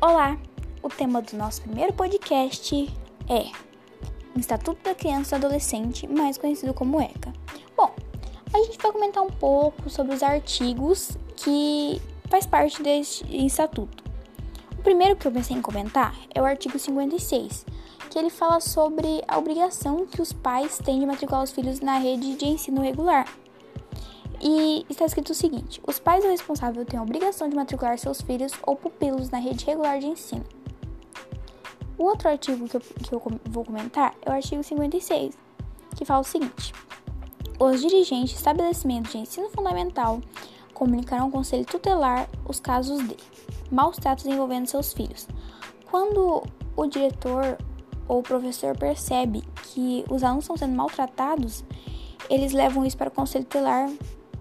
Olá! 0.00 0.38
O 0.80 0.88
tema 0.88 1.20
do 1.20 1.36
nosso 1.36 1.60
primeiro 1.62 1.92
podcast 1.92 2.88
é 3.28 3.50
Estatuto 4.38 4.80
da 4.84 4.94
Criança 4.94 5.34
e 5.34 5.38
Adolescente, 5.38 6.06
mais 6.06 6.38
conhecido 6.38 6.72
como 6.72 7.00
ECA. 7.00 7.32
Bom, 7.76 7.92
a 8.54 8.58
gente 8.58 8.78
vai 8.78 8.92
comentar 8.92 9.24
um 9.24 9.30
pouco 9.30 9.90
sobre 9.90 10.14
os 10.14 10.22
artigos 10.22 11.18
que 11.34 12.00
faz 12.30 12.46
parte 12.46 12.80
deste 12.80 13.24
estatuto. 13.44 14.04
O 14.78 14.82
primeiro 14.82 15.16
que 15.16 15.26
eu 15.26 15.32
pensei 15.32 15.56
em 15.56 15.60
comentar 15.60 16.14
é 16.32 16.40
o 16.40 16.44
artigo 16.44 16.78
56, 16.78 17.66
que 18.08 18.20
ele 18.20 18.30
fala 18.30 18.60
sobre 18.60 19.24
a 19.26 19.36
obrigação 19.36 20.06
que 20.06 20.22
os 20.22 20.32
pais 20.32 20.78
têm 20.78 21.00
de 21.00 21.06
matricular 21.06 21.42
os 21.42 21.50
filhos 21.50 21.80
na 21.80 21.98
rede 21.98 22.36
de 22.36 22.44
ensino 22.44 22.82
regular. 22.82 23.26
E 24.40 24.86
está 24.88 25.04
escrito 25.04 25.30
o 25.30 25.34
seguinte: 25.34 25.80
os 25.86 25.98
pais 25.98 26.24
ou 26.24 26.30
responsável 26.30 26.84
têm 26.84 26.98
a 26.98 27.02
obrigação 27.02 27.48
de 27.48 27.56
matricular 27.56 27.98
seus 27.98 28.20
filhos 28.20 28.52
ou 28.62 28.76
pupilos 28.76 29.30
na 29.30 29.38
rede 29.38 29.64
regular 29.64 29.98
de 29.98 30.06
ensino. 30.06 30.44
O 31.96 32.04
outro 32.04 32.28
artigo 32.28 32.68
que 32.68 32.76
eu, 32.76 32.80
que 32.80 33.12
eu 33.12 33.22
vou 33.46 33.64
comentar 33.64 34.14
é 34.22 34.30
o 34.30 34.32
artigo 34.32 34.62
56, 34.62 35.36
que 35.96 36.04
fala 36.04 36.20
o 36.20 36.24
seguinte: 36.24 36.72
os 37.58 37.80
dirigentes 37.80 38.30
de 38.30 38.36
estabelecimentos 38.36 39.10
de 39.10 39.18
ensino 39.18 39.50
fundamental 39.50 40.20
comunicarão 40.72 41.24
ao 41.24 41.30
conselho 41.30 41.64
tutelar 41.64 42.28
os 42.46 42.60
casos 42.60 43.06
de 43.08 43.16
maus 43.68 43.96
tratos 43.96 44.26
envolvendo 44.26 44.68
seus 44.68 44.92
filhos. 44.92 45.26
Quando 45.90 46.44
o 46.76 46.86
diretor 46.86 47.58
ou 48.06 48.20
o 48.20 48.22
professor 48.22 48.78
percebe 48.78 49.42
que 49.64 50.04
os 50.08 50.22
alunos 50.22 50.44
estão 50.44 50.56
sendo 50.56 50.76
maltratados, 50.76 51.64
eles 52.30 52.52
levam 52.52 52.86
isso 52.86 52.96
para 52.96 53.08
o 53.08 53.12
conselho 53.12 53.44
tutelar 53.44 53.90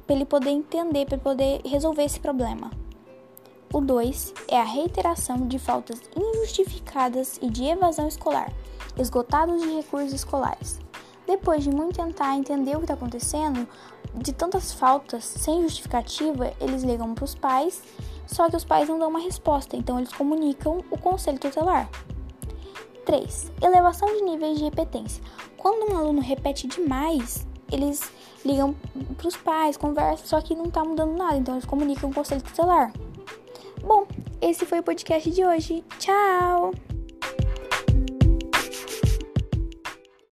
para 0.07 0.15
ele 0.15 0.25
poder 0.25 0.51
entender, 0.51 1.05
para 1.05 1.17
poder 1.17 1.61
resolver 1.65 2.05
esse 2.05 2.19
problema. 2.19 2.71
O 3.73 3.81
2 3.81 4.33
é 4.47 4.57
a 4.57 4.63
reiteração 4.63 5.45
de 5.45 5.59
faltas 5.59 6.01
injustificadas 6.15 7.37
e 7.41 7.49
de 7.49 7.65
evasão 7.65 8.07
escolar, 8.07 8.51
esgotados 8.97 9.61
de 9.61 9.75
recursos 9.75 10.13
escolares. 10.13 10.79
Depois 11.27 11.65
de 11.65 11.69
muito 11.69 11.97
tentar 11.97 12.37
entender 12.37 12.75
o 12.75 12.77
que 12.77 12.85
está 12.85 12.93
acontecendo, 12.93 13.67
de 14.15 14.31
tantas 14.31 14.71
faltas 14.71 15.25
sem 15.25 15.61
justificativa, 15.61 16.53
eles 16.61 16.83
ligam 16.83 17.13
para 17.13 17.25
os 17.25 17.35
pais, 17.35 17.83
só 18.25 18.49
que 18.49 18.55
os 18.55 18.63
pais 18.63 18.87
não 18.87 18.97
dão 18.97 19.09
uma 19.09 19.19
resposta, 19.19 19.75
então 19.75 19.97
eles 19.97 20.13
comunicam 20.13 20.83
o 20.89 20.97
conselho 20.97 21.37
tutelar. 21.37 21.89
3. 23.05 23.51
Elevação 23.61 24.07
de 24.07 24.21
níveis 24.21 24.57
de 24.57 24.63
repetência. 24.63 25.21
Quando 25.57 25.91
um 25.91 25.97
aluno 25.97 26.21
repete 26.21 26.67
demais, 26.67 27.45
eles 27.71 28.11
ligam 28.45 28.75
para 29.17 29.27
os 29.27 29.35
pais, 29.35 29.77
conversam, 29.77 30.25
só 30.25 30.41
que 30.41 30.55
não 30.55 30.65
está 30.65 30.83
mudando 30.83 31.17
nada, 31.17 31.37
então 31.37 31.55
eles 31.55 31.65
comunicam 31.65 32.09
com 32.09 32.11
o 32.11 32.23
conselho 32.23 32.41
tutelar. 32.41 32.93
Bom, 33.81 34.07
esse 34.41 34.65
foi 34.65 34.79
o 34.79 34.83
podcast 34.83 35.29
de 35.29 35.45
hoje. 35.45 35.83
Tchau! 35.99 36.71